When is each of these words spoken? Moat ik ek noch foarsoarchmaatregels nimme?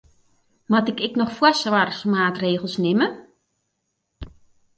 Moat 0.71 0.89
ik 0.91 0.97
ek 1.07 1.13
noch 1.19 1.35
foarsoarchmaatregels 1.37 2.75
nimme? 2.83 3.07